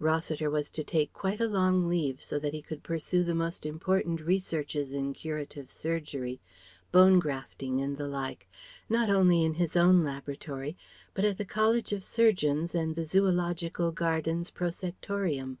[0.00, 3.64] Rossiter was to take quite a long leave so that he could pursue the most
[3.64, 6.40] important researches in curative surgery
[6.90, 8.48] bone grafting and the like;
[8.88, 10.76] not only in his own laboratory
[11.14, 15.58] but at the College of Surgeons and the Zoological Gardens Prosectorium.